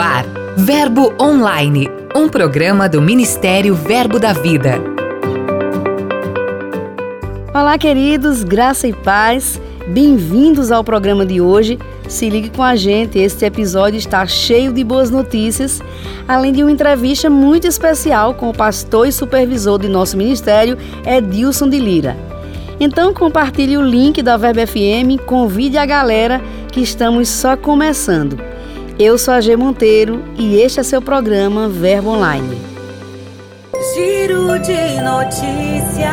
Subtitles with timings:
[0.00, 0.24] ar,
[0.56, 4.80] Verbo Online, um programa do Ministério Verbo da Vida.
[7.52, 9.60] Olá, queridos, graça e paz.
[9.88, 11.78] Bem-vindos ao programa de hoje.
[12.08, 15.82] Se ligue com a gente, este episódio está cheio de boas notícias,
[16.26, 21.68] além de uma entrevista muito especial com o pastor e supervisor de nosso ministério, Edilson
[21.68, 22.16] de Lira.
[22.80, 26.40] Então compartilhe o link da Verbo FM, convide a galera
[26.72, 28.49] que estamos só começando.
[29.02, 32.58] Eu sou a G Monteiro e este é seu programa Verbo Online.
[33.94, 36.10] Giro de notícias.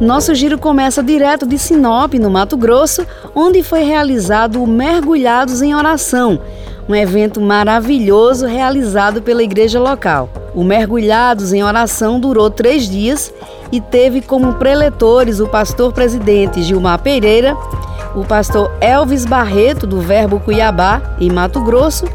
[0.00, 3.04] Nosso giro começa direto de Sinop, no Mato Grosso,
[3.34, 6.40] onde foi realizado o Mergulhados em Oração,
[6.88, 10.30] um evento maravilhoso realizado pela igreja local.
[10.54, 13.34] O Mergulhados em Oração durou três dias
[13.72, 17.56] e teve como preletores o pastor presidente Gilmar Pereira,
[18.14, 22.06] o pastor Elvis Barreto, do Verbo Cuiabá, em Mato Grosso,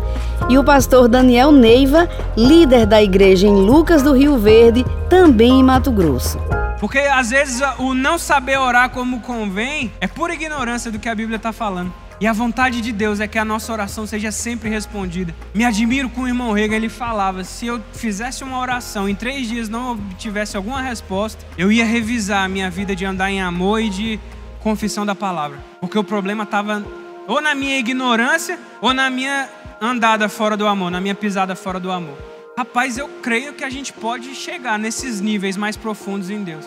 [0.49, 5.63] e o pastor Daniel Neiva, líder da igreja em Lucas do Rio Verde, também em
[5.63, 6.37] Mato Grosso.
[6.79, 11.15] Porque às vezes o não saber orar como convém é pura ignorância do que a
[11.15, 11.93] Bíblia está falando.
[12.19, 15.33] E a vontade de Deus é que a nossa oração seja sempre respondida.
[15.53, 19.47] Me admiro com o irmão Rega, ele falava: se eu fizesse uma oração em três
[19.47, 23.81] dias não obtivesse alguma resposta, eu ia revisar a minha vida de andar em amor
[23.81, 24.19] e de
[24.63, 25.59] confissão da palavra.
[25.81, 26.83] Porque o problema estava
[27.27, 29.49] ou na minha ignorância ou na minha
[29.81, 32.17] andada fora do amor, na minha pisada fora do amor.
[32.57, 36.65] Rapaz, eu creio que a gente pode chegar nesses níveis mais profundos em Deus.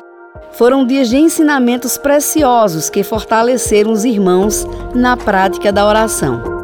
[0.53, 6.57] Foram dias de ensinamentos preciosos que fortaleceram os irmãos na prática da oração.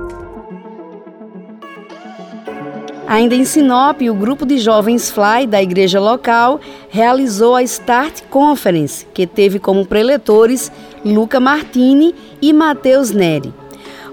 [3.07, 6.59] Ainda em Sinop, o grupo de jovens Fly da igreja local
[6.89, 10.73] realizou a Start Conference, que teve como preletores
[11.05, 13.53] Luca Martini e Matheus Neri.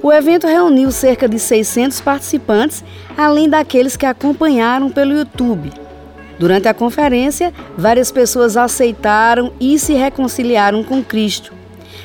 [0.01, 2.83] O evento reuniu cerca de 600 participantes,
[3.17, 5.71] além daqueles que acompanharam pelo YouTube.
[6.39, 11.53] Durante a conferência, várias pessoas aceitaram e se reconciliaram com Cristo.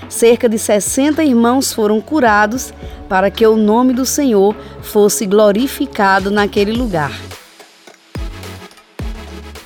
[0.08, 2.74] Cerca de 60 irmãos foram curados
[3.08, 7.12] para que o nome do Senhor fosse glorificado naquele lugar.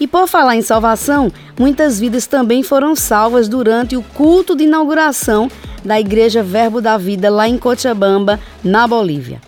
[0.00, 5.50] E por falar em salvação, muitas vidas também foram salvas durante o culto de inauguração
[5.84, 9.40] da Igreja Verbo da Vida lá em Cochabamba, na Bolívia.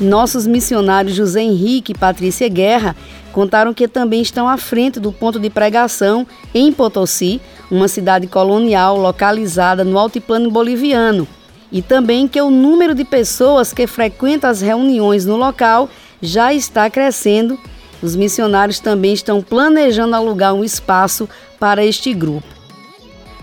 [0.00, 2.94] Nossos missionários José Henrique e Patrícia Guerra
[3.32, 8.96] contaram que também estão à frente do ponto de pregação em Potosí, uma cidade colonial
[8.96, 11.26] localizada no altiplano boliviano,
[11.70, 15.88] e também que o número de pessoas que frequentam as reuniões no local
[16.22, 17.58] já está crescendo.
[18.02, 21.28] Os missionários também estão planejando alugar um espaço
[21.58, 22.46] para este grupo.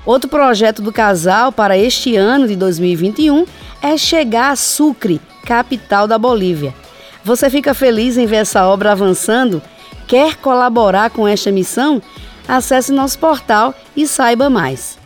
[0.06, 3.46] Outro projeto do casal para este ano de 2021
[3.82, 6.74] é chegar a Sucre, capital da Bolívia.
[7.24, 9.62] Você fica feliz em ver essa obra avançando?
[10.08, 12.02] Quer colaborar com esta missão?
[12.48, 15.00] Acesse nosso portal e saiba mais.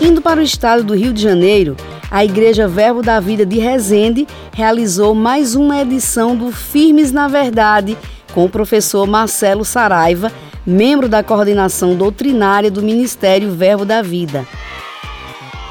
[0.00, 1.74] Indo para o estado do Rio de Janeiro,
[2.12, 7.96] a Igreja Verbo da Vida de Resende realizou mais uma edição do Firmes na Verdade
[8.34, 10.30] com o professor Marcelo Saraiva,
[10.66, 14.46] membro da coordenação doutrinária do Ministério Verbo da Vida.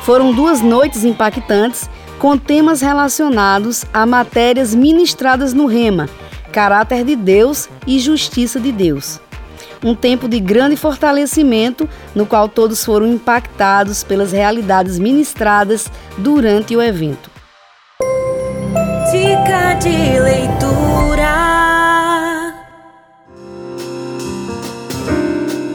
[0.02, 1.88] Foram duas noites impactantes
[2.18, 6.10] com temas relacionados a matérias ministradas no Rema,
[6.52, 9.20] caráter de Deus e justiça de Deus.
[9.84, 16.82] Um tempo de grande fortalecimento, no qual todos foram impactados pelas realidades ministradas durante o
[16.82, 17.32] evento.
[19.12, 21.71] Dica de leitura.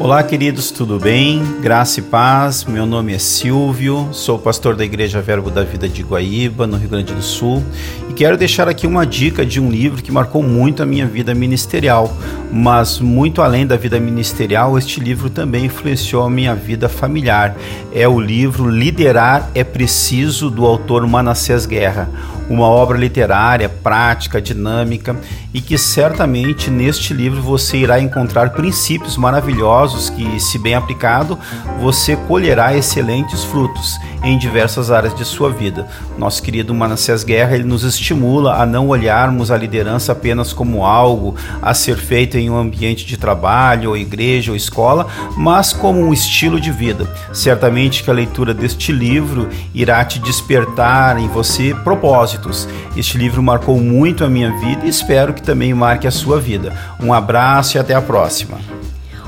[0.07, 1.43] Olá, queridos, tudo bem?
[1.61, 2.65] Graça e paz.
[2.65, 6.89] Meu nome é Silvio, sou pastor da Igreja Verbo da Vida de Guaíba, no Rio
[6.89, 7.61] Grande do Sul,
[8.09, 11.35] e quero deixar aqui uma dica de um livro que marcou muito a minha vida
[11.35, 12.17] ministerial,
[12.53, 17.57] mas muito além da vida ministerial, este livro também influenciou a minha vida familiar.
[17.93, 22.09] É o livro Liderar é Preciso, do autor Manassés Guerra
[22.49, 25.17] uma obra literária, prática, dinâmica
[25.53, 31.39] e que certamente neste livro você irá encontrar princípios maravilhosos que, se bem aplicado,
[31.81, 33.97] você colherá excelentes frutos
[34.27, 35.87] em diversas áreas de sua vida.
[36.19, 41.37] Nosso querido Manassés Guerra ele nos estimula a não olharmos a liderança apenas como algo
[41.63, 45.07] a ser feito em um ambiente de trabalho, ou igreja ou escola,
[45.37, 47.09] mas como um estilo de vida.
[47.33, 52.69] Certamente que a leitura deste livro irá te despertar em você propósitos.
[52.97, 56.73] Este livro marcou muito a minha vida e espero que também marque a sua vida.
[57.01, 58.86] Um abraço e até a próxima.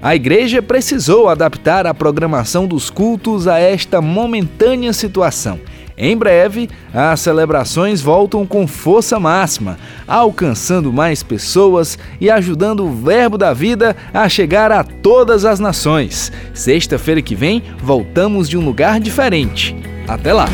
[0.00, 5.58] A igreja precisou adaptar a programação dos cultos a esta momentânea situação.
[6.02, 9.76] Em breve, as celebrações voltam com força máxima,
[10.08, 16.32] alcançando mais pessoas e ajudando o Verbo da Vida a chegar a todas as nações.
[16.54, 19.76] Sexta-feira que vem, voltamos de um lugar diferente.
[20.08, 20.48] Até lá!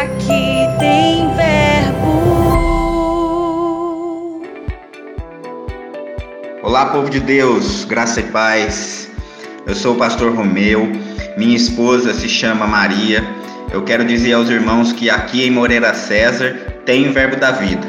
[0.00, 2.12] Aqui tem verbo.
[6.62, 9.01] Olá, povo de Deus, graça e paz.
[9.64, 10.90] Eu sou o pastor Romeu,
[11.36, 13.24] minha esposa se chama Maria.
[13.72, 16.52] Eu quero dizer aos irmãos que aqui em Moreira César
[16.84, 17.86] tem o Verbo da Vida.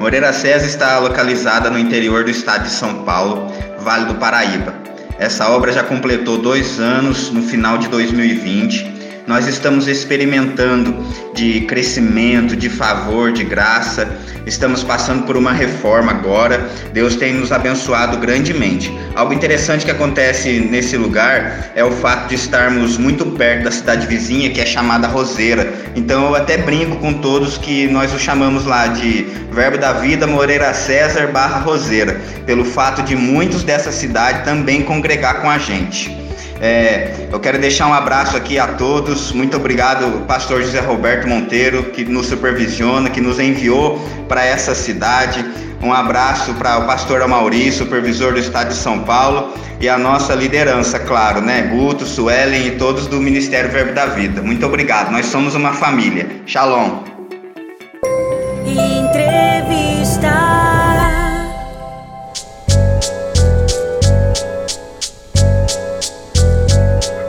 [0.00, 4.74] Moreira César está localizada no interior do estado de São Paulo, Vale do Paraíba.
[5.18, 9.03] Essa obra já completou dois anos no final de 2020.
[9.26, 10.94] Nós estamos experimentando
[11.34, 14.06] de crescimento, de favor, de graça.
[14.44, 16.68] Estamos passando por uma reforma agora.
[16.92, 18.92] Deus tem nos abençoado grandemente.
[19.14, 24.06] Algo interessante que acontece nesse lugar é o fato de estarmos muito perto da cidade
[24.06, 25.72] vizinha, que é chamada Roseira.
[25.96, 30.26] Então eu até brinco com todos que nós o chamamos lá de Verbo da Vida
[30.26, 36.24] Moreira César barra Roseira, pelo fato de muitos dessa cidade também congregar com a gente.
[36.60, 39.32] É, eu quero deixar um abraço aqui a todos.
[39.32, 43.98] Muito obrigado, pastor José Roberto Monteiro, que nos supervisiona, que nos enviou
[44.28, 45.44] para essa cidade.
[45.82, 50.34] Um abraço para o pastor Amauri, supervisor do estado de São Paulo, e a nossa
[50.34, 51.62] liderança, claro, né?
[51.62, 54.40] Guto, Suelen e todos do Ministério Verbo da Vida.
[54.40, 55.10] Muito obrigado.
[55.10, 56.26] Nós somos uma família.
[56.46, 57.13] Shalom.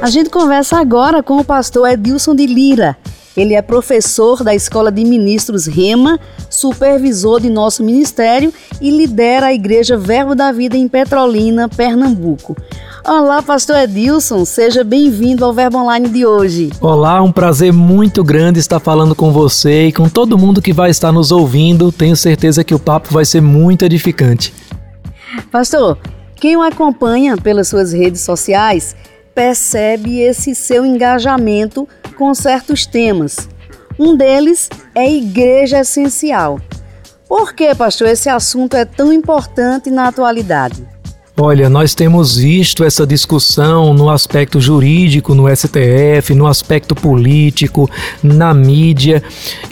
[0.06, 2.96] A gente conversa agora com o pastor Edilson de Lira.
[3.36, 9.54] Ele é professor da Escola de Ministros Rema, supervisor de nosso ministério e lidera a
[9.56, 12.56] Igreja Verbo da Vida em Petrolina, Pernambuco.
[13.04, 16.70] Olá, pastor Edilson, seja bem-vindo ao Verbo Online de hoje.
[16.80, 20.92] Olá, um prazer muito grande estar falando com você e com todo mundo que vai
[20.92, 21.92] estar nos ouvindo.
[21.92, 24.54] Tenho certeza que o papo vai ser muito edificante.
[25.52, 25.98] Pastor,
[26.36, 28.96] quem o acompanha pelas suas redes sociais
[29.36, 31.88] percebe esse seu engajamento
[32.18, 33.50] com certos temas.
[34.00, 36.60] Um deles é igreja essencial.
[37.28, 40.88] Por que, pastor, esse assunto é tão importante na atualidade?
[41.38, 47.92] Olha, nós temos visto essa discussão no aspecto jurídico, no STF, no aspecto político,
[48.24, 49.22] na mídia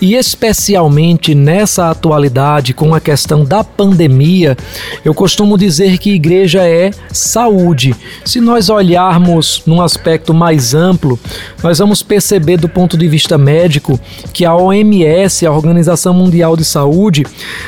[0.01, 4.58] e especialmente nessa atualidade com a questão da pandemia.
[5.05, 7.96] Eu costumo dizer que igreja é saúde.
[8.25, 11.17] Se nós olharmos num aspecto mais amplo,
[11.63, 13.98] nós vamos perceber do ponto de vista médico
[14.34, 17.25] que a OMS, a Organização Mundial de Saúde,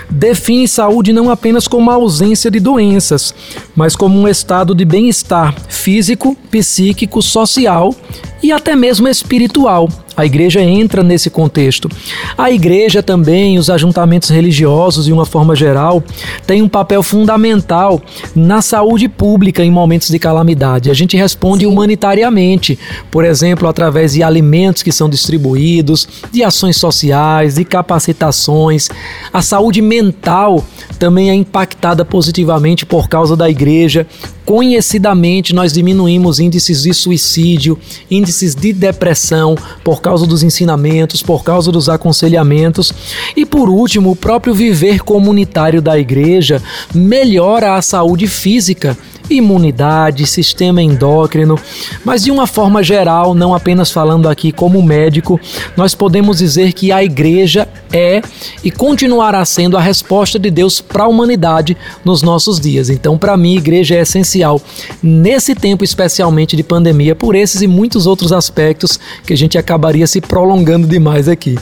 [0.10, 3.34] define saúde não apenas como a ausência de doenças,
[3.74, 7.94] mas mas como um estado de bem-estar físico, psíquico, social
[8.42, 9.88] e até mesmo espiritual.
[10.16, 11.90] A igreja entra nesse contexto.
[12.38, 16.04] A igreja também, os ajuntamentos religiosos, de uma forma geral,
[16.48, 18.02] têm um papel fundamental
[18.36, 20.90] na saúde pública em momentos de calamidade.
[20.90, 22.80] A gente responde humanitariamente,
[23.12, 28.90] por exemplo, através de alimentos que são distribuídos, de ações sociais, de capacitações.
[29.34, 30.64] A saúde mental
[30.98, 34.08] também é impactada positivamente por causa da igreja.
[34.46, 37.78] Conhecidamente, nós diminuímos índices de suicídio,
[38.10, 42.94] índices de depressão por causa dos ensinamentos, por causa dos aconselhamentos.
[43.36, 46.62] E por último, o próprio viver comunitário da igreja
[46.94, 48.96] melhora a saúde física
[49.30, 51.60] imunidade, sistema endócrino,
[52.04, 55.40] mas de uma forma geral, não apenas falando aqui como médico,
[55.76, 58.22] nós podemos dizer que a igreja é
[58.64, 62.90] e continuará sendo a resposta de Deus para a humanidade nos nossos dias.
[62.90, 64.62] Então, para mim, igreja é essencial
[65.02, 70.08] nesse tempo especialmente de pandemia, por esses e muitos outros aspectos que a gente acabaria
[70.08, 71.58] se prolongando demais aqui.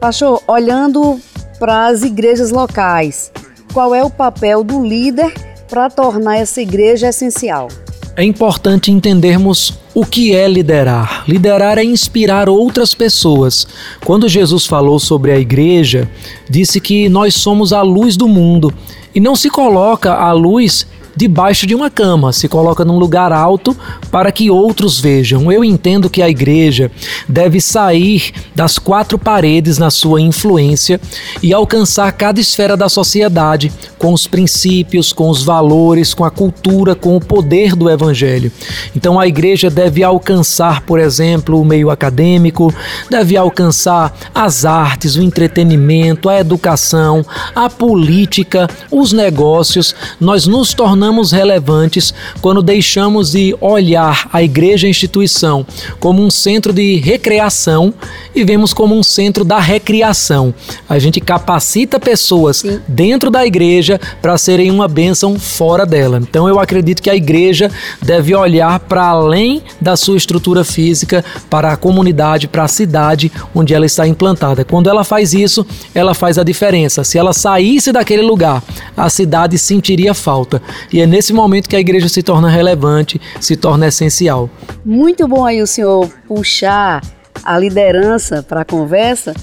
[0.00, 1.18] Pastor, olhando
[1.58, 3.32] para as igrejas locais,
[3.72, 7.68] qual é o papel do líder para tornar essa igreja essencial?
[8.16, 11.24] É importante entendermos o que é liderar.
[11.26, 13.66] Liderar é inspirar outras pessoas.
[14.04, 16.08] Quando Jesus falou sobre a igreja,
[16.48, 18.72] disse que nós somos a luz do mundo
[19.14, 23.76] e não se coloca a luz debaixo de uma cama, se coloca num lugar alto
[24.10, 25.50] para que outros vejam.
[25.50, 26.90] Eu entendo que a igreja
[27.28, 31.00] deve sair das quatro paredes na sua influência
[31.42, 36.94] e alcançar cada esfera da sociedade com os princípios, com os valores, com a cultura,
[36.94, 38.50] com o poder do evangelho.
[38.94, 42.74] Então a igreja deve alcançar, por exemplo, o meio acadêmico,
[43.08, 49.94] deve alcançar as artes, o entretenimento, a educação, a política, os negócios.
[50.20, 55.66] Nós nos tornamos tornamos relevantes quando deixamos de olhar a igreja instituição
[56.00, 57.92] como um centro de recreação
[58.34, 60.54] e vemos como um centro da recriação.
[60.88, 62.80] A gente capacita pessoas Sim.
[62.88, 66.18] dentro da igreja para serem uma bênção fora dela.
[66.22, 67.70] Então eu acredito que a igreja
[68.00, 73.74] deve olhar para além da sua estrutura física, para a comunidade, para a cidade onde
[73.74, 74.64] ela está implantada.
[74.64, 77.04] Quando ela faz isso, ela faz a diferença.
[77.04, 78.62] Se ela saísse daquele lugar,
[78.96, 80.62] a cidade sentiria falta.
[80.94, 84.48] E é nesse momento que a igreja se torna relevante, se torna essencial.
[84.84, 87.02] Muito bom aí o senhor puxar
[87.42, 89.34] a liderança para a conversa,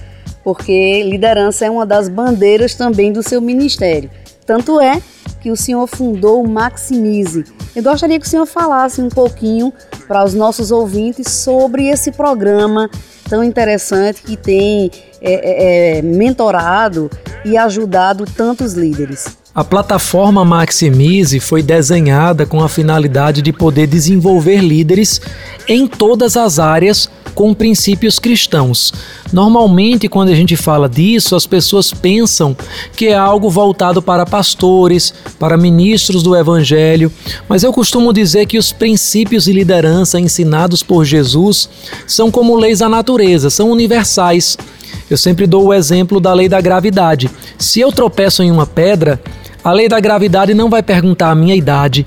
[0.46, 4.10] porque liderança é uma das bandeiras também do seu ministério.
[4.46, 5.02] Tanto é
[5.42, 7.44] que o senhor fundou o Maximize.
[7.76, 9.74] Eu gostaria que o senhor falasse um pouquinho
[10.08, 12.90] para os nossos ouvintes sobre esse programa
[13.30, 14.90] tão interessante que tem
[15.20, 17.12] é, é, é mentorado
[17.44, 19.41] e ajudado tantos líderes.
[19.54, 25.20] A plataforma Maximize foi desenhada com a finalidade de poder desenvolver líderes
[25.68, 28.94] em todas as áreas com princípios cristãos.
[29.34, 32.56] Normalmente, quando a gente fala disso, as pessoas pensam
[32.96, 37.12] que é algo voltado para pastores, para ministros do evangelho,
[37.50, 41.68] mas eu costumo dizer que os princípios de liderança ensinados por Jesus
[42.08, 44.58] são como leis da natureza, são universais.
[45.10, 47.30] Eu sempre dou o exemplo da lei da gravidade.
[47.58, 49.22] Se eu tropeço em uma pedra,
[49.64, 52.06] a lei da gravidade não vai perguntar a minha idade,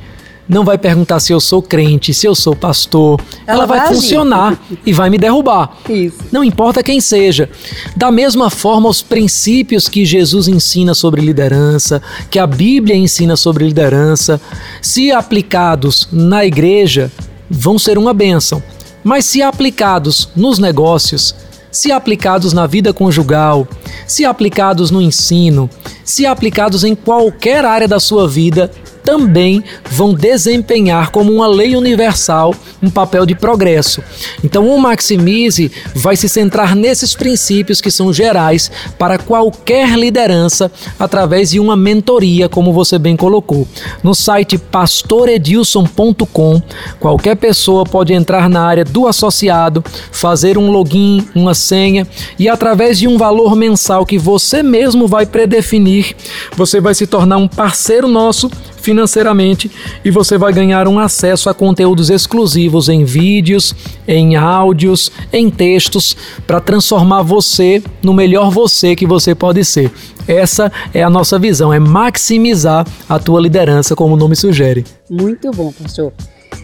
[0.48, 3.20] não vai perguntar se eu sou crente, se eu sou pastor.
[3.46, 5.78] Ela, Ela vai, vai funcionar e vai me derrubar.
[5.88, 6.18] Isso.
[6.30, 7.48] Não importa quem seja.
[7.96, 13.64] Da mesma forma, os princípios que Jesus ensina sobre liderança, que a Bíblia ensina sobre
[13.64, 14.40] liderança,
[14.82, 17.10] se aplicados na igreja,
[17.48, 18.62] vão ser uma bênção.
[19.02, 21.34] Mas se aplicados nos negócios,
[21.74, 23.66] se aplicados na vida conjugal,
[24.06, 25.68] se aplicados no ensino,
[26.04, 28.70] se aplicados em qualquer área da sua vida,
[29.04, 34.02] também vão desempenhar como uma lei universal um papel de progresso.
[34.42, 41.50] Então, o Maximize vai se centrar nesses princípios que são gerais para qualquer liderança através
[41.50, 43.68] de uma mentoria, como você bem colocou.
[44.02, 46.62] No site pastoredilson.com,
[46.98, 52.06] qualquer pessoa pode entrar na área do associado, fazer um login, uma senha
[52.38, 56.16] e através de um valor mensal que você mesmo vai predefinir,
[56.56, 58.50] você vai se tornar um parceiro nosso
[58.84, 59.70] financeiramente
[60.04, 63.74] e você vai ganhar um acesso a conteúdos exclusivos em vídeos,
[64.06, 66.14] em áudios, em textos
[66.46, 69.90] para transformar você no melhor você que você pode ser.
[70.28, 74.84] Essa é a nossa visão, é maximizar a tua liderança, como o nome sugere.
[75.10, 76.12] Muito bom, pastor.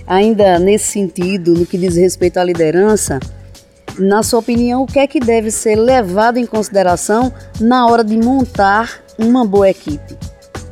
[0.06, 3.18] Ainda nesse sentido, no que diz respeito à liderança,
[3.98, 8.16] na sua opinião, o que é que deve ser levado em consideração na hora de
[8.16, 10.16] montar uma boa equipe?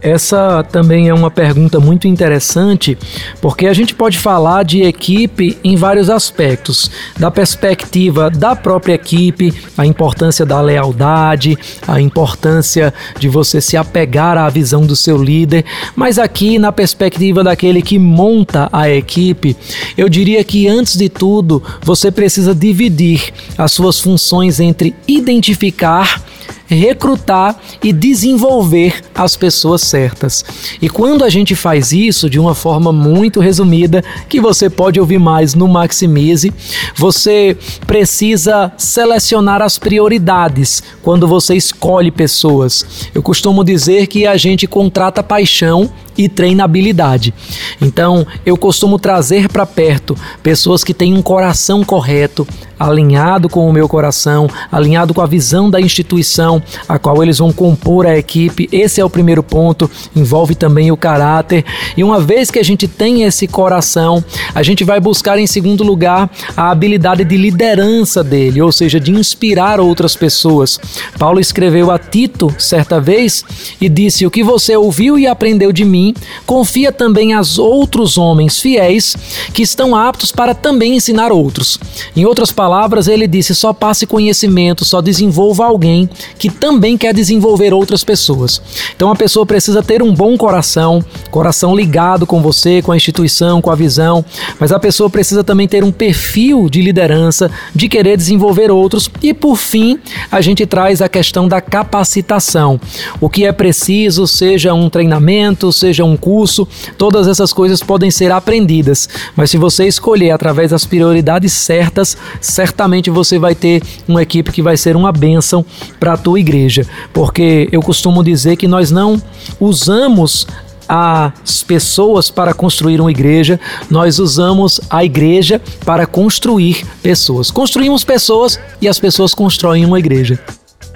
[0.00, 2.96] Essa também é uma pergunta muito interessante,
[3.40, 9.52] porque a gente pode falar de equipe em vários aspectos, da perspectiva da própria equipe,
[9.76, 15.64] a importância da lealdade, a importância de você se apegar à visão do seu líder,
[15.96, 19.56] mas aqui na perspectiva daquele que monta a equipe,
[19.96, 26.22] eu diria que antes de tudo, você precisa dividir as suas funções entre identificar
[26.68, 30.44] recrutar e desenvolver as pessoas certas.
[30.80, 35.18] E quando a gente faz isso de uma forma muito resumida, que você pode ouvir
[35.18, 36.52] mais no Maximize,
[36.94, 37.56] você
[37.86, 43.08] precisa selecionar as prioridades quando você escolhe pessoas.
[43.14, 47.32] Eu costumo dizer que a gente contrata paixão e treinabilidade.
[47.80, 52.46] Então, eu costumo trazer para perto pessoas que têm um coração correto,
[52.78, 57.52] alinhado com o meu coração, alinhado com a visão da instituição a qual eles vão
[57.52, 58.68] compor a equipe.
[58.70, 61.64] Esse é o primeiro ponto, envolve também o caráter.
[61.96, 65.82] E uma vez que a gente tem esse coração, a gente vai buscar em segundo
[65.82, 70.78] lugar a habilidade de liderança dele, ou seja, de inspirar outras pessoas.
[71.18, 73.44] Paulo escreveu a Tito certa vez
[73.80, 76.07] e disse: "O que você ouviu e aprendeu de mim,
[76.46, 79.16] confia também aos outros homens fiéis
[79.52, 81.78] que estão aptos para também ensinar outros."
[82.16, 87.72] Em outras palavras, ele disse: só passe conhecimento, só desenvolva alguém que também quer desenvolver
[87.72, 88.60] outras pessoas.
[88.94, 93.60] Então a pessoa precisa ter um bom coração, coração ligado com você, com a instituição,
[93.60, 94.24] com a visão,
[94.58, 99.10] mas a pessoa precisa também ter um perfil de liderança, de querer desenvolver outros.
[99.22, 99.98] E por fim,
[100.30, 102.80] a gente traz a questão da capacitação.
[103.20, 108.30] O que é preciso, seja um treinamento, seja um curso, todas essas coisas podem ser
[108.32, 114.52] aprendidas, mas se você escolher através das prioridades certas, certamente você vai ter uma equipe
[114.52, 115.64] que vai ser uma bênção
[115.98, 119.20] para a tua igreja, porque eu costumo dizer que nós não
[119.60, 120.46] usamos
[120.88, 127.50] as pessoas para construir uma igreja, nós usamos a igreja para construir pessoas.
[127.50, 130.40] Construímos pessoas e as pessoas constroem uma igreja.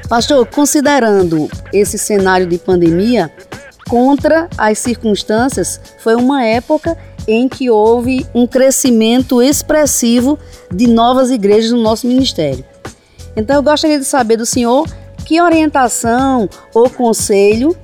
[0.09, 3.31] Pastor, considerando esse cenário de pandemia,
[3.93, 6.97] contra as circunstâncias, foi uma época
[7.29, 10.39] em que houve um crescimento expressivo
[10.75, 12.65] de novas igrejas no nosso ministério.
[13.37, 14.89] Então eu gostaria de saber do senhor
[15.27, 17.77] que orientação ou conselho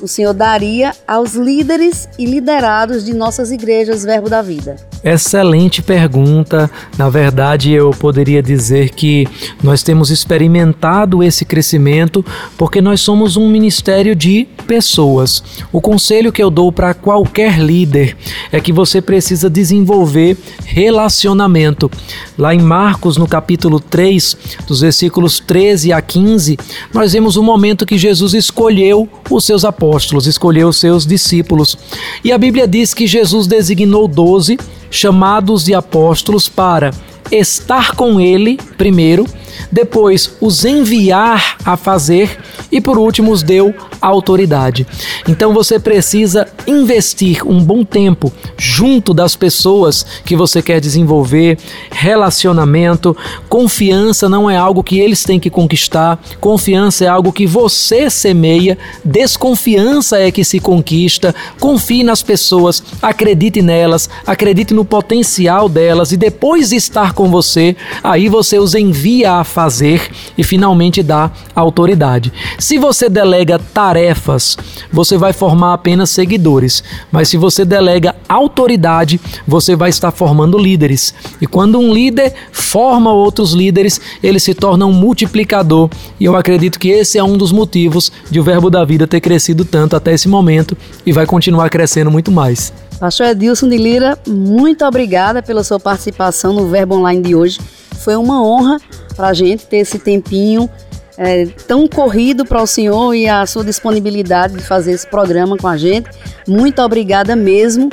[0.00, 4.76] o senhor daria aos líderes e liderados de nossas igrejas Verbo da Vida?
[5.06, 6.68] Excelente pergunta.
[6.98, 9.24] Na verdade, eu poderia dizer que
[9.62, 12.24] nós temos experimentado esse crescimento
[12.58, 15.44] porque nós somos um ministério de pessoas.
[15.72, 18.16] O conselho que eu dou para qualquer líder
[18.50, 21.88] é que você precisa desenvolver relacionamento.
[22.36, 24.36] Lá em Marcos, no capítulo 3,
[24.66, 26.58] dos versículos 13 a 15,
[26.92, 31.78] nós vemos o momento que Jesus escolheu os seus apóstolos, escolheu os seus discípulos.
[32.24, 34.58] E a Bíblia diz que Jesus designou doze
[34.96, 36.90] chamados de apóstolos para
[37.30, 39.26] estar com ele, primeiro,
[39.70, 42.38] depois os enviar a fazer
[42.70, 44.86] e por último os deu autoridade.
[45.28, 51.58] Então você precisa investir um bom tempo junto das pessoas que você quer desenvolver,
[51.90, 53.16] relacionamento,
[53.48, 58.78] confiança não é algo que eles têm que conquistar, confiança é algo que você semeia,
[59.04, 61.34] desconfiança é que se conquista.
[61.60, 67.76] Confie nas pessoas, acredite nelas, acredite no potencial delas e depois de estar com você,
[68.02, 72.32] aí você os envia a fazer e finalmente dá autoridade.
[72.58, 74.56] Se você delega tarefas,
[74.92, 81.14] você vai formar apenas seguidores, mas se você delega autoridade, você vai estar formando líderes.
[81.40, 85.88] E quando um líder forma outros líderes, ele se torna um multiplicador.
[86.18, 89.20] E eu acredito que esse é um dos motivos de o Verbo da Vida ter
[89.20, 92.72] crescido tanto até esse momento e vai continuar crescendo muito mais.
[92.98, 97.60] Pastor Edilson de Lira, muito obrigada pela sua participação no Verbo Online de hoje.
[97.98, 98.78] Foi uma honra
[99.16, 100.70] para a gente ter esse tempinho
[101.18, 105.66] é, tão corrido para o senhor e a sua disponibilidade de fazer esse programa com
[105.66, 106.10] a gente.
[106.46, 107.90] Muito obrigada mesmo.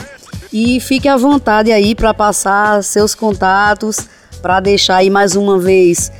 [0.51, 4.07] E fique à vontade aí para passar seus contatos,
[4.41, 6.11] para deixar aí mais uma vez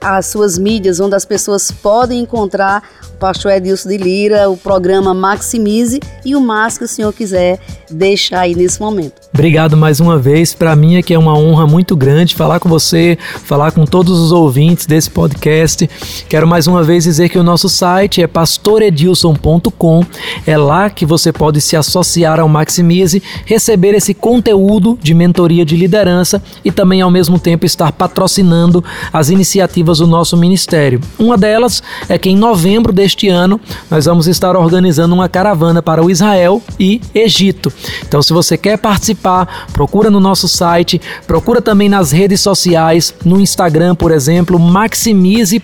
[0.00, 2.82] as suas mídias onde as pessoas podem encontrar
[3.20, 7.60] pastor Edilson de Lira, o programa Maximize e o mais que o senhor quiser
[7.90, 9.20] deixar aí nesse momento.
[9.32, 10.54] Obrigado mais uma vez.
[10.54, 14.18] Para mim é que é uma honra muito grande falar com você, falar com todos
[14.18, 15.88] os ouvintes desse podcast.
[16.28, 20.04] Quero mais uma vez dizer que o nosso site é pastoredilson.com.
[20.46, 25.76] É lá que você pode se associar ao Maximize, receber esse conteúdo de mentoria de
[25.76, 28.82] liderança e também ao mesmo tempo estar patrocinando
[29.12, 31.00] as iniciativas do nosso ministério.
[31.18, 35.82] Uma delas é que em novembro deste deste ano, nós vamos estar organizando uma caravana
[35.82, 37.72] para o Israel e Egito.
[38.06, 43.40] Então, se você quer participar, procura no nosso site, procura também nas redes sociais, no
[43.40, 45.54] Instagram, por exemplo, maximize.br.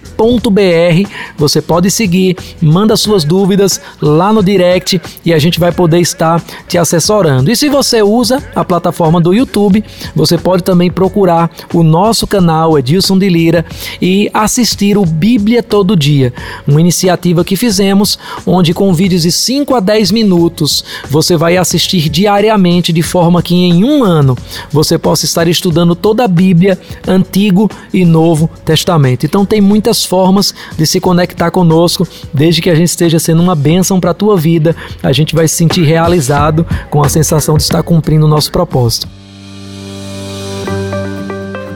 [1.38, 6.42] Você pode seguir, manda suas dúvidas lá no direct e a gente vai poder estar
[6.66, 7.50] te assessorando.
[7.50, 9.84] E se você usa a plataforma do YouTube,
[10.14, 13.64] você pode também procurar o nosso canal Edilson de Lira
[14.00, 16.32] e assistir o Bíblia Todo Dia,
[16.66, 22.08] uma iniciativa que fizemos, onde com vídeos de 5 a 10 minutos você vai assistir
[22.08, 24.36] diariamente, de forma que em um ano
[24.70, 29.26] você possa estar estudando toda a Bíblia, Antigo e Novo Testamento.
[29.26, 33.54] Então tem muitas formas de se conectar conosco, desde que a gente esteja sendo uma
[33.54, 37.62] bênção para a tua vida, a gente vai se sentir realizado com a sensação de
[37.62, 39.08] estar cumprindo o nosso propósito.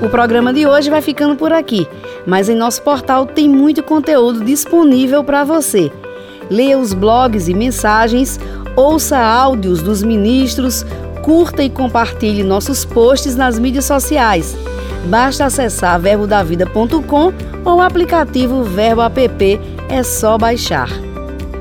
[0.02, 1.86] O programa de hoje vai ficando por aqui,
[2.30, 5.90] mas em nosso portal tem muito conteúdo disponível para você.
[6.48, 8.38] Leia os blogs e mensagens,
[8.76, 10.86] ouça áudios dos ministros,
[11.24, 14.56] curta e compartilhe nossos posts nas mídias sociais.
[15.06, 17.32] Basta acessar verbodavida.com
[17.64, 20.88] ou o aplicativo Verbo App, é só baixar.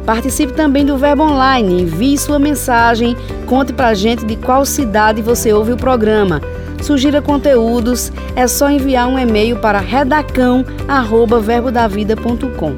[0.05, 5.51] Participe também do Verbo Online, envie sua mensagem, conte pra gente de qual cidade você
[5.51, 6.39] ouve o programa
[6.81, 12.75] sugira conteúdos, é só enviar um e-mail para redacão@verbodavida.com.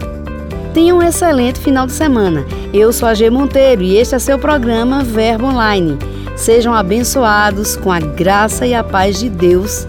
[0.74, 2.46] Tenha um excelente final de semana.
[2.74, 5.98] Eu sou a G Monteiro e este é seu programa Verbo Online.
[6.36, 9.86] Sejam abençoados com a graça e a paz de Deus.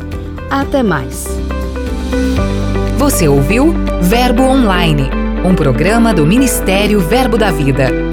[0.50, 1.26] Até mais.
[2.98, 5.08] Você ouviu Verbo Online,
[5.44, 8.11] um programa do Ministério Verbo da Vida.